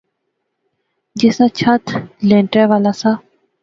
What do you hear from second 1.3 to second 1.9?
ناں چھت